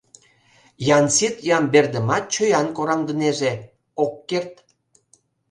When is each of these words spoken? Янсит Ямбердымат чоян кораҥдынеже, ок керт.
Янсит 0.97 1.35
Ямбердымат 1.57 2.25
чоян 2.33 2.67
кораҥдынеже, 2.75 3.53
ок 4.03 4.13
керт. 4.29 4.53